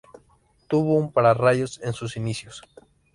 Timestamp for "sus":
1.93-2.17